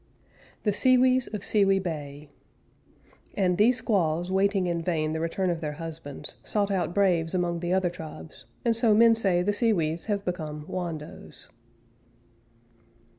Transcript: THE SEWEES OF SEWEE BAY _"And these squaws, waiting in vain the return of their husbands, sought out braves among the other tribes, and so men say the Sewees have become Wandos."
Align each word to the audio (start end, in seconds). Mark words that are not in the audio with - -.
THE 0.63 0.73
SEWEES 0.73 1.27
OF 1.27 1.43
SEWEE 1.43 1.77
BAY 1.77 2.27
_"And 3.37 3.59
these 3.59 3.77
squaws, 3.77 4.31
waiting 4.31 4.65
in 4.65 4.81
vain 4.81 5.13
the 5.13 5.19
return 5.19 5.51
of 5.51 5.61
their 5.61 5.73
husbands, 5.73 6.37
sought 6.43 6.71
out 6.71 6.95
braves 6.95 7.35
among 7.35 7.59
the 7.59 7.71
other 7.71 7.91
tribes, 7.91 8.45
and 8.65 8.75
so 8.75 8.95
men 8.95 9.13
say 9.13 9.43
the 9.43 9.53
Sewees 9.53 10.05
have 10.05 10.25
become 10.25 10.65
Wandos." 10.65 11.49